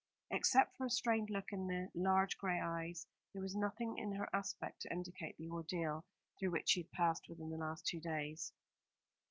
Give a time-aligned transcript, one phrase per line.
[0.31, 4.27] Except for a strained look in the large grey eyes, there was nothing in her
[4.33, 6.05] aspect to indicate the ordeal
[6.39, 8.51] through which she had passed within the last two days.